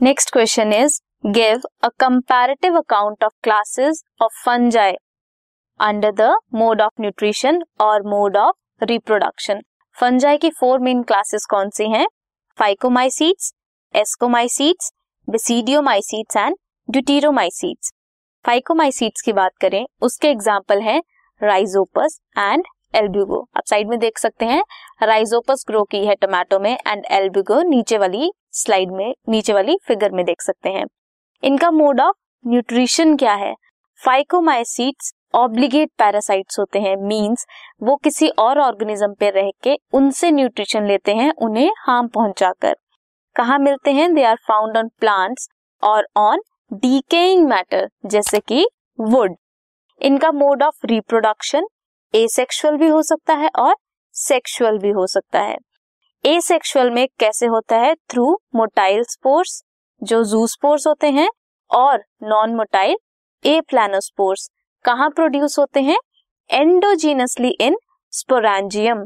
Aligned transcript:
Next 0.00 0.30
question 0.32 0.72
is 0.72 0.98
give 1.26 1.62
a 1.82 1.88
comparative 2.00 2.76
account 2.78 3.24
of 3.24 3.32
classes 3.42 4.02
of 4.22 4.32
fungi 4.44 4.92
under 5.80 6.12
the 6.12 6.28
mode 6.54 6.80
of 6.80 7.00
nutrition 7.00 7.60
और 7.80 8.02
mode 8.08 8.36
of 8.36 8.84
reproduction 8.84 9.62
fungi 9.96 10.36
की 10.38 10.50
four 10.60 10.78
main 10.80 11.02
classes 11.02 11.46
कौन 11.50 11.70
सी 11.70 11.88
हैं? 11.90 12.06
Phycomycetes 12.58 13.52
ascomycetes 13.94 14.92
basidiomycetes 15.28 16.36
and 16.36 16.56
deuteromycetes 16.88 17.92
phycomycetes 18.44 19.22
की 19.22 19.32
बात 19.32 19.56
करें, 19.60 19.84
उसके 20.02 20.28
example 20.28 20.82
हैं 20.82 21.00
राइजोपस 21.40 22.18
एंड 22.38 22.64
एल्ब्यूगो। 22.94 23.40
आप 23.56 23.62
साइड 23.66 23.88
में 23.88 23.98
देख 23.98 24.18
सकते 24.18 24.44
हैं, 24.44 24.62
राइजोपस 25.02 25.64
ग्रो 25.68 25.82
की 25.84 26.04
है 26.06 26.14
टोमेटो 26.14 26.58
में 26.58 26.76
एंड 26.86 27.04
एल्ब्यूगो 27.10 27.62
नीचे 27.62 27.98
वाली 27.98 28.30
स्लाइड 28.52 28.92
में, 28.92 29.14
नीचे 29.28 29.52
वाली 29.52 29.78
फिगर 29.84 30.10
में 30.10 30.24
देख 30.24 30.42
सकते 30.42 30.68
हैं। 30.68 30.84
इनका 31.42 31.70
मोड 31.70 32.00
ऑफ़ 32.00 32.16
न्यूट्रिशन 32.46 33.16
क्या 33.16 33.34
है? 33.34 33.54
फाइकोमाइसीट्स 34.00 35.12
ऑब्लिगेट 35.34 35.90
पैरासाइट्स 35.98 36.58
होते 36.58 36.78
हैं, 36.78 36.96
मींस 36.96 37.46
वो 37.82 37.96
किसी 37.96 38.28
और 38.28 38.58
ऑर्गेनिज्म 38.58 39.14
पे 39.14 39.30
रह 39.30 39.50
के 39.62 39.76
उनसे 39.92 40.30
न्यूट्रिशन 40.30 40.86
लेते 40.86 41.14
हैं, 41.14 41.32
उन्हें 41.32 41.70
हार्म 41.78 42.08
पहुंचाकर। 42.08 42.76
कहा 43.36 43.58
मिलते 43.58 43.92
हैं? 43.92 44.14
They 44.14 44.22
are 44.22 44.36
found 44.48 44.76
on 44.76 44.88
plants 45.00 45.48
और 45.82 46.06
ऑन 46.16 46.40
डीकेइंग 46.72 47.46
मैटर 47.48 47.88
जैसे 48.06 48.40
कि 48.40 48.66
वुड 48.98 49.34
इनका 50.00 50.30
मोड 50.32 50.62
ऑफ़ 50.62 50.86
रिप्रोडक्शन 50.86 51.66
एसेक्सुअल 52.14 52.76
भी 52.76 52.88
हो 52.88 53.02
सकता 53.02 53.34
है 53.34 53.50
और 53.56 53.74
सेक्सुअल 54.12 54.78
भी 54.78 54.90
हो 54.90 55.06
सकता 55.06 55.40
है। 55.40 55.56
एसेक्सुअल 56.26 56.90
में 56.90 57.08
कैसे 57.18 57.46
होता 57.46 57.76
है? 57.76 57.94
थ्रू 57.94 58.40
मोटाइल 58.54 59.02
स्पोर्स 59.02 59.62
जो 60.02 60.24
जू 60.24 60.46
स्पोर्स 60.46 60.86
होते 60.86 61.10
हैं, 61.10 61.28
और 61.70 62.04
नॉन 62.22 62.54
मोटाइल 62.54 62.96
ए 63.46 63.60
प्लानोस्पोर्स 63.60 64.50
कहाँ 64.84 65.10
प्रोड्यूस 65.10 65.58
होते 65.58 65.80
हैं? 65.80 65.98
एंडोजीनसली 66.50 67.48
इन 67.60 67.76
स्पोरेंजियम 68.10 69.04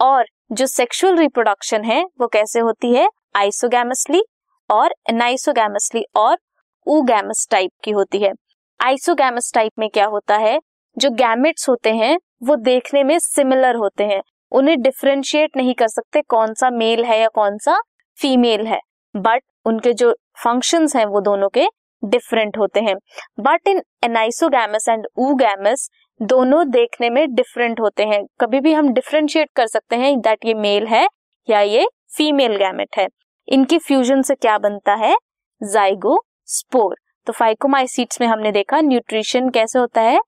और 0.00 0.24
जो 0.52 0.66
सेक्सुअल 0.66 1.16
रिप्रोडक्शन 1.16 1.84
है, 1.84 2.04
वो 2.20 2.26
कैसे 2.26 2.60
होती 2.60 2.94
है? 2.94 3.08
आइसोगैमसली 3.36 4.22
और 4.70 4.94
एनाइसोगैमसली 5.10 6.04
और 6.16 6.38
ऊगैमस 6.86 7.48
टाइप 7.50 7.70
की 7.84 7.90
होती 7.90 8.18
है। 8.18 8.32
आइसोगैमस 8.80 9.52
टाइप 9.54 9.72
में 9.78 9.88
क्या 9.90 10.06
होता 10.06 10.36
है? 10.36 10.60
जो 10.98 11.10
गैमेट्स 11.10 11.68
होते 11.68 11.90
हैं 11.90 12.18
वो 12.42 12.56
देखने 12.56 13.02
में 13.04 13.18
सिमिलर 13.18 13.76
होते 13.76 14.04
हैं। 14.04 14.20
उन्हें 14.52 14.80
डिफ्रेंशिएट 14.82 15.56
नहीं 15.56 15.74
कर 15.74 15.88
सकते 15.88 16.22
कौन 16.22 16.54
सा 16.54 16.70
मेल 16.70 17.04
है 17.04 17.20
या 17.20 17.28
कौन 17.28 17.58
सा 17.58 17.78
फीमेल 18.18 18.66
है। 18.66 18.80
बट 19.14 19.42
उनके 19.66 19.92
जो 19.92 20.12
फ़ंक्शंस 20.44 20.96
हैं 20.96 21.04
वो 21.06 21.20
दोनों 21.20 21.48
के 21.48 21.66
डिफरेंट 22.02 22.58
होते 22.58 22.80
हैं। 22.80 22.94
But 23.40 23.68
in 23.68 23.82
anisogamous 24.04 24.88
and 24.88 25.06
oogamous 25.18 25.88
दोनों 26.20 26.68
देखने 26.70 27.10
में 27.10 27.34
डिफरेंट 27.34 27.80
होते 27.80 28.02
हैं। 28.02 28.22
कभी 28.40 28.60
भी 28.60 28.72
हम 28.72 28.92
डिफ्रेंशिएट 28.92 29.48
कर 29.56 29.66
सकते 29.66 29.96
हैं 29.96 30.18
दैट 30.20 30.44
ये 30.44 30.54
मेल 30.54 30.86
है 30.86 31.06
या 31.48 31.60
ये 31.60 31.86
फीमेल 32.16 32.56
गैमेट 32.56 32.96
है। 32.98 33.06
इनकी 33.48 33.78
फ्यूजन 33.78 34.22
से 34.22 34.34
क्या 34.34 34.58
बनता 34.58 34.94
है? 34.94 35.14
जाइगो 35.60 36.18
स्पोर 36.48 36.94
तो 37.26 37.32
फाइकोमाइसीट्स 37.32 38.20
में 38.20 38.28
हमने 38.28 38.52
देखा 38.52 38.80
न्यूट्रिशन 38.80 39.48
कैसे 39.50 39.78
होता 39.78 40.00
है? 40.00 40.20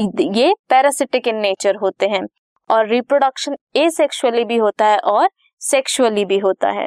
ये 0.00 0.52
पैरासिटिक 0.70 1.26
इन 1.28 1.36
नेचर 1.36 1.76
होते 1.76 2.06
हैं 2.06 2.20
और 2.70 2.88
रिप्रोडक्शन 2.88 3.56
ए 3.76 3.88
सेक्सुअली 3.90 4.44
भी 4.44 4.56
होता 4.56 4.86
है 4.86 4.98
और 5.02 5.28
सेक्सुअली 5.60 6.24
भी 6.24 6.38
होता 6.38 6.70
है। 6.70 6.86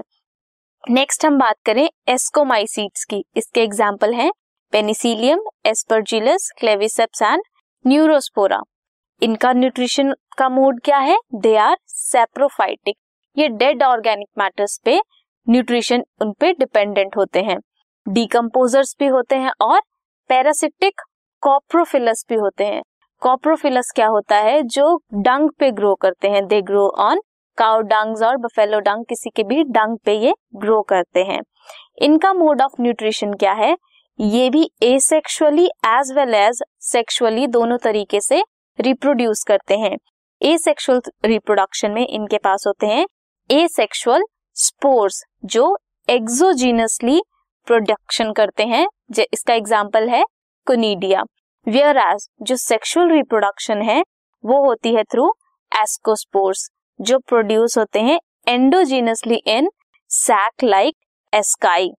नेक्स्ट 0.84 1.26
हम 1.26 1.38
बात 1.38 1.56
करें 1.66 1.88
एस्कोमाइसीट्स 2.10 3.04
की। 3.06 3.24
इसके 3.38 3.62
एग्ज़ाम्पल 3.62 4.14
हैं 4.14 4.32
penicillium 4.74 5.42
aspergillus 5.66 6.50
claviceps 6.60 7.22
and 7.22 7.42
neurospora 7.86 8.62
इनका 9.22 9.52
न्यूट्रिशन 9.54 10.14
का 10.38 10.48
मोड 10.50 10.80
क्या 10.84 10.98
है? 11.00 11.18
दे 11.36 11.56
आर 11.58 11.76
सेप्रोफाइटिक 11.88 12.96
ये 13.38 13.48
डेड 13.50 13.84
ऑर्गेनिक 13.84 14.28
मैटर्स 14.38 14.80
पे 14.86 15.00
न्यूट्रिशन 15.48 16.04
उन 16.22 16.32
पे 16.40 16.52
डिपेंडेंट 16.54 17.18
होते 17.18 17.42
हैं। 17.42 17.58
डीकम्पोजर्स 18.06 18.96
भी 19.00 19.08
होते 19.08 19.36
हैं 19.38 19.52
और 19.62 19.80
पैरासिटिक 20.30 21.02
कॉप्रोफिलस 21.44 22.26
भी 22.30 22.36
होते 22.36 22.66
हैं। 22.66 22.82
कॉप्रोफिलस 23.22 23.92
क्या 23.96 24.08
होता 24.08 24.36
है? 24.38 24.62
जो 24.64 24.96
डंग 25.16 25.50
पे 25.60 25.72
ग्रो 25.72 25.94
करते 25.96 26.30
हैं। 26.30 26.46
They 26.48 26.62
grow 26.62 26.88
on 27.00 27.22
cow 27.58 27.82
dungs 27.84 28.22
और 28.24 28.38
बफेलो 28.38 28.80
डंग 28.80 29.06
किसी 29.06 29.30
के 29.30 29.44
भी 29.44 29.64
डंग 29.66 29.98
पे 30.06 30.14
ये 30.16 30.34
ग्रो 30.56 30.82
करते 30.82 31.24
हैं। 31.24 31.40
इनका 32.02 32.34
मोड 32.34 32.62
ऑफ़ 32.62 32.82
न्यूट्रिशन 32.82 33.34
क्या 33.34 33.54
है? 33.54 33.76
ये 34.20 34.50
भी 34.50 34.70
asexually 34.84 35.66
as 35.88 36.12
well 36.16 36.34
as 36.36 36.62
sexually 36.84 37.46
दोनों 37.50 37.78
तरीके 37.78 38.20
से 38.22 38.44
रिप्रोड्यूस 38.80 39.44
करते 39.44 39.78
हैं। 39.78 39.96
एसेक्सुअल 40.42 41.02
रिप्रोडक्शन 41.26 41.92
में 41.92 42.06
इनके 42.08 42.38
पास 42.38 42.64
होते 42.68 42.88
हैं 42.88 43.06
एसेक्सुअल 43.50 44.24
स्पोर्स 44.56 45.24
जो 45.46 45.76
एक्सोजीनसली 46.08 47.22
प्रोडक्शन 47.68 48.32
करते 48.34 48.64
हैं। 48.66 48.86
इसका 49.24 49.54
एग्ज़ाम्पल 49.54 50.10
है 50.10 50.24
कोनीडिया 50.68 51.24
वियर 51.68 51.98
एज 51.98 52.28
जो 52.42 52.56
सेक्सुअल 52.56 53.10
रिप्रोडक्शन 53.10 53.82
है, 53.82 54.02
वो 54.44 54.64
होती 54.66 54.94
है 54.96 55.04
थ्रू 55.04 55.28
एस्कोस्पोर्स 55.72 56.70
जो 57.00 57.20
प्रोड्यूस 57.20 57.78
होते 57.78 58.02
हैं 58.02 58.20
endogenously 58.48 59.36
in 59.48 59.70
sac 60.12 60.64
like 60.64 60.96
asci 61.34 61.90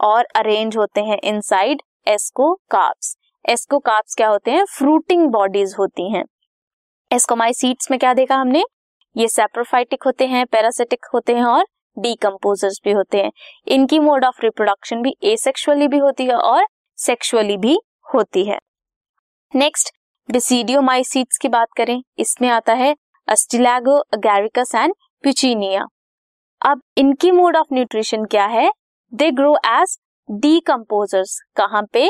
और 0.00 0.26
अरेंज 0.36 0.76
होते 0.76 1.00
हैं 1.00 1.18
इनसाइड 1.24 1.82
एस्को 2.08 2.52
कार्ब्स 2.70 3.16
एस्को 3.44 3.78
कार्ब्स 3.78 4.14
क्या 4.14 4.28
होते 4.28 4.50
हैं? 4.50 4.64
फ्रूटिंग 4.68 5.26
बॉडीज 5.28 5.74
होती 5.78 6.10
हैं. 6.12 6.24
एस्कोमाइसीट्स 7.10 7.90
में 7.90 7.98
क्या 8.00 8.14
देखा 8.14 8.36
हमने? 8.36 8.64
ये 9.16 9.28
सेप्रोफाइटिक 9.28 10.02
होते 10.06 10.26
हैं 10.26 10.46
पैरासिटिक 10.46 11.06
होते 11.14 11.34
हैं 11.34 11.44
और 11.44 11.64
डीकम्पोजर्स 11.96 12.80
भी 12.84 12.92
होते 12.92 13.22
हैं. 13.22 13.30
इनकी 13.68 13.98
मोड 13.98 14.24
ऑफ़ 14.24 14.42
रिप्रोडक्शन 14.42 15.02
भी 15.02 15.14
एसेक्सुअली 15.24 15.88
भी 15.88 15.98
होती 15.98 16.26
है 16.26 16.36
और 16.36 16.66
सेक्सुअली 16.98 17.56
भी 17.56 17.78
होती 18.14 18.44
है. 18.44 18.58
नेक्स्ट 19.54 19.88
डिसीडियोमाइसीट्स 20.28 21.38
की 21.38 21.48
बात 21.48 21.68
करें। 21.76 22.02
इसमें 22.18 22.48
आता 22.48 22.72
है 22.72 22.94
अस्टिलागो 23.28 23.96
अगैरिकस 24.14 24.74
एंड 24.74 24.94
पिचिनिया 25.24 25.86
अब 26.62 26.82
इनकी 26.98 27.30
मोड 27.30 27.56
ऑफ़ 27.56 27.74
न्यूट्रिशन 27.74 28.24
क्या 28.24 28.44
है? 28.46 28.70
दे 29.12 29.30
ग्रो 29.32 29.56
एज 29.66 29.96
डीकम्पोजर्स 30.28 31.36
कहाँ 31.56 31.82
पे? 31.92 32.08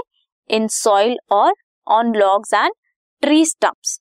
इन 0.50 0.68
सॉइल 0.68 1.16
और 1.32 1.54
on 1.86 2.14
logs 2.16 2.54
and 2.54 2.74
tree 3.22 3.44
stumps 3.46 3.98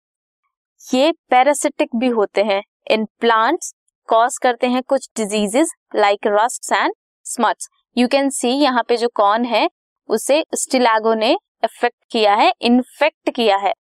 ये 0.82 1.12
पैरासिटिक 1.30 1.96
भी 1.96 2.08
होते 2.10 2.44
हैं। 2.44 2.62
इन 2.92 3.06
प्लांट्स 3.20 3.74
कॉज 4.10 4.38
करते 4.38 4.68
हैं 4.68 4.84
कुछ 4.84 5.10
diseases 5.18 5.74
like 5.96 6.28
rust 6.30 6.74
and 6.74 6.94
smuts 7.26 7.70
you 7.98 8.08
can 8.08 8.30
see 8.32 8.50
यहाँ 8.54 8.84
पे 8.88 8.98
जो 8.98 9.08
कॉर्न 9.16 9.46
है, 9.46 9.70
उसे 10.10 10.44
स्टिलागो 10.56 11.14
ने 11.16 11.38
इफ़ेक्ट 11.64 11.98
किया 12.12 12.34
है 12.36 12.52
इन्फेक्ट 12.62 13.30
किया 13.30 13.58
है। 13.58 13.74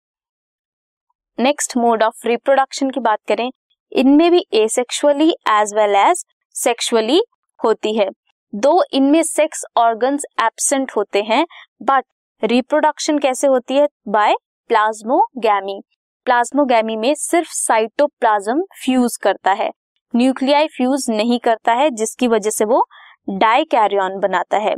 नेक्स्ट 1.39 1.77
मोड 1.77 2.03
ऑफ़ 2.03 2.27
रिप्रोडक्शन 2.27 2.91
की 2.91 3.01
बात 3.01 3.19
करें, 3.29 3.51
इनमें 3.93 4.31
भी 4.31 4.45
asexually 4.55 5.31
as 5.51 5.75
well 5.75 5.95
as 5.97 6.25
sexually 6.55 7.23
होती 7.61 7.97
है। 7.97 8.09
दो 8.53 8.83
इनमें 8.93 9.23
सेक्स 9.23 9.65
ऑर्गन्स 9.77 10.25
एब्सेंट 10.41 10.93
होते 10.97 11.23
हैं 11.23 11.45
बट 11.83 12.05
रिप्रोडक्शन 12.43 13.19
कैसे 13.19 13.47
होती 13.47 13.75
है? 13.75 13.89
बाय 14.09 14.35
प्लाज्मोगैमी 14.71 15.81
प्लाज्मोगैमी 16.27 16.97
में 16.97 17.15
सिर्फ़ 17.15 17.51
साइटोप्लाज्म 17.51 18.63
फ्यूज 18.85 19.17
करता 19.17 19.53
है। 19.53 19.71
न्यूक्लियाई 20.15 20.67
फ्यूज 20.67 21.05
नहीं 21.11 21.39
करता 21.39 21.73
है, 21.73 21.91
जिसकी 21.91 22.29
वजह 22.29 22.51
से 22.51 22.65
वो 22.65 22.87
डाइकैरियन 23.31 24.19
बनाता 24.21 24.59
है, 24.59 24.75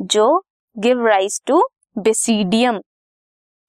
जो 0.00 0.44
गिव 0.76 1.06
राइज 1.06 1.40
टू 1.46 1.62
बेसिडियम 1.96 2.80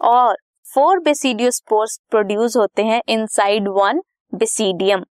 और 0.02 0.36
फोर 0.66 1.00
बेसिडियोस्पोर्स 1.00 1.98
प्रोड्यूस 2.12 2.56
होते 2.58 2.84
हैं 2.84 3.02
inside 3.10 3.68
one 3.70 4.02
basidium. 4.34 5.04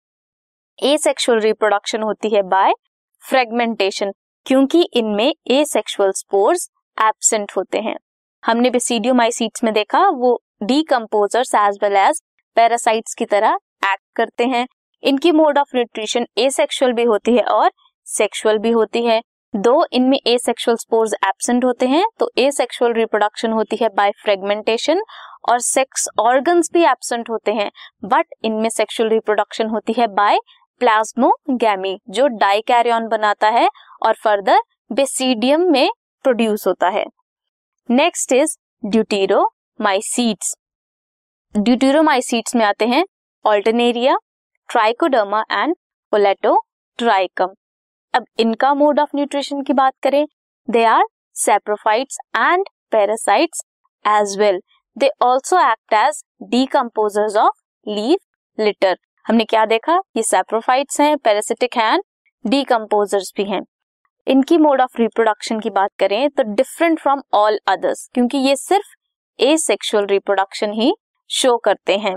Asexual 0.98 1.40
reproduction 1.40 2.02
होती 2.02 2.30
है 2.30 2.42
बाय 2.44 2.74
फ्रेगमेंटेशन, 3.24 4.12
क्योंकि 4.46 4.82
इनमें 4.94 5.34
ए 5.52 5.64
सेक्सुअल 5.66 6.12
स्पोर्स 6.12 6.70
एबसेंट 6.98 7.52
होते 7.58 7.80
हैं। 7.80 7.96
हमने 8.44 8.70
बेसिडियोमाइसीट्स 8.70 9.64
में 9.64 9.74
देखा, 9.74 10.08
वो 10.10 10.42
decomposers 10.64 11.54
as 11.56 11.78
well 11.84 11.96
as 11.98 12.22
parasites 12.58 13.14
की 13.14 13.26
तरह 13.26 13.58
एक्ट 13.84 14.04
करते 14.16 14.46
हैं। 14.46 14.66
इनकी 15.04 15.32
mode 15.32 15.58
of 15.58 15.76
nutrition 15.76 16.26
A 16.38 16.50
sexual 16.52 16.94
भी 16.94 17.04
होती 17.04 17.36
है 17.36 17.44
और 17.44 17.72
सेक्सुअल 18.08 18.58
भी 18.58 18.72
होती 18.72 19.06
है। 19.06 19.22
दो, 19.54 19.86
इनमें 19.94 20.18
ए 20.18 20.38
सेक्सुअल 20.38 20.76
स्पोर्स 20.78 21.14
एबसेंट 21.26 21.66
होते 21.66 21.88
हैं 21.88 22.04
तो 22.20 22.30
ए 22.38 22.50
सेक्सुअल 22.52 22.94
रिप्रोडक्शन 22.94 23.52
होती 23.52 23.78
है 23.82 23.90
बाय 23.96 24.12
फ्रेगमेंटेशन 24.22 25.02
और 25.50 25.60
सेक्स 25.60 26.08
ऑर्गन्स 26.20 26.70
भी 26.74 26.84
एबसेंट 26.84 27.30
होते 27.30 27.54
हैं 27.54 27.70
बट 28.06 28.34
इनमें 28.46 28.70
सेक्सुअल 28.70 29.10
रिप्रोडक्शन 29.10 29.70
होती 29.70 29.94
है 29.98 30.08
बाय 30.14 30.40
प्लाज्मोगैमी 30.82 31.98
जो 32.10 32.28
डाइकैरियन 32.38 33.08
बनाता 33.08 33.50
है 33.50 33.68
और 34.04 34.14
फर्दर 34.24 34.62
बेसिडियम 34.92 35.70
में 35.72 35.90
प्रोड्यूस 36.26 36.68
होता 36.68 36.90
है। 36.90 37.06
नेक्स्ट 37.90 38.32
इज़ 38.34 38.58
ड्यूटीरोमाइसीट्स 38.84 40.56
ड्यूटीरोमाइसीट्स 41.56 42.56
में 42.56 42.66
आते 42.66 42.86
हैं 42.88 43.06
ऑल्टरनेरिया 43.46 44.18
ट्राइकोडर्मा 44.70 45.44
एंड 45.52 45.76
पोलेटोट्राइकम 46.14 47.54
अब 48.14 48.26
इनका 48.40 48.74
मोड 48.74 49.00
ऑफ़ 49.00 49.10
न्यूट्रिशन 49.16 49.62
की 49.64 49.74
बात 49.74 49.94
करें 50.04 50.26
they 50.68 50.84
are 50.86 51.04
saprophytes 51.36 52.18
and 52.38 52.66
parasites 52.92 53.62
as 54.06 54.38
well 54.40 54.60
they 54.98 55.10
also 55.24 55.60
act 55.62 55.94
as 55.94 56.22
decomposers 56.52 57.36
of 57.36 57.60
leaf 57.88 58.20
litter 58.58 58.98
हमने 59.26 59.44
क्या 59.46 59.66
देखा? 59.66 60.00
ये 60.18 60.24
सेप्रोफाइट्स 60.24 61.00
हैं 61.02 61.18
पैरासिटिक 61.18 61.78
हैं 61.78 62.00
डीकम्पोजर्स 62.46 63.32
भी 63.38 63.44
हैं। 63.44 63.62
इनकी 64.28 64.58
मोड 64.58 64.82
ऑफ़ 64.82 64.98
रिप्रोडक्शन 65.00 65.60
की 65.60 65.70
बात 65.70 65.90
करें 66.00 66.30
तो 66.30 66.44
डिफरेंट 66.56 67.00
फ्रॉम 67.00 67.22
ऑल 67.34 67.60
अदर्स 67.68 68.08
क्योंकि 68.14 68.38
ये 68.38 68.56
सिर्फ़ 68.56 68.96
ए 69.40 69.56
रिप्रोडक्शन 69.94 70.74
ही 70.74 70.94
शो 71.30 71.58
करते 71.58 71.98
हैं। 71.98 72.16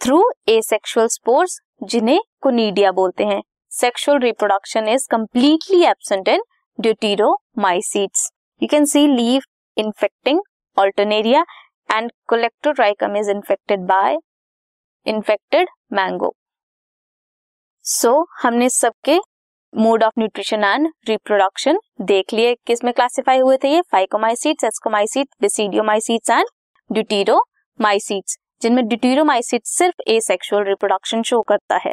थ्रू 0.00 0.22
ए 0.48 0.60
सेक्शुअल 0.62 1.06
स्पोर्स 1.08 1.58
जिन्हें 1.82 2.20
कुनीडिया 2.42 2.92
बोलते 2.92 3.24
हैं। 3.24 3.40
Sexual 3.72 4.18
reproduction 4.20 4.88
is 4.88 5.06
completely 5.10 5.82
absent 5.84 6.28
in 6.28 6.42
deutero 6.78 7.26
deuteromycetes 7.26 8.30
you 8.62 8.68
can 8.70 8.84
see 8.84 9.06
leaf 9.08 9.42
infecting 9.76 10.40
alternaria 10.76 11.44
and 11.88 12.10
colletotrichum 12.28 13.16
is 13.16 13.30
infected 13.30 13.86
by 13.86 14.16
infected 15.06 15.68
mango 15.92 16.34
so 17.84 18.12
हमने 18.42 18.68
सबके 18.68 19.18
mode 19.72 20.02
of 20.04 20.12
nutrition 20.18 20.64
and 20.64 20.88
reproduction 21.08 21.78
देख 22.02 22.32
लिए 22.34 22.54
किसमें 22.66 22.92
classify 22.94 23.38
हुए 23.38 23.56
थे 23.64 23.68
ये? 23.68 23.80
Phycomycetes 23.92 24.64
ascomycete 24.64 25.28
basidiomycetes 25.42 26.30
and 26.30 26.46
deuteromycetes 26.90 28.38
जिनमें 28.62 28.86
deuteromycetes 28.88 29.76
सिर्फ़ 29.78 30.10
ए 30.10 30.20
सेक्सुअल 30.20 30.64
रिप्रोडक्शन 30.64 31.22
शो 31.22 31.40
करता 31.48 31.76
है। 31.84 31.92